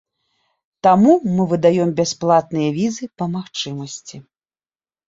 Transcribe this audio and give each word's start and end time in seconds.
Таму 0.87 1.13
мы 1.35 1.43
выдаём 1.53 1.93
бясплатныя 2.01 2.69
візы 2.79 3.05
па 3.21 3.25
магчымасці. 3.39 4.17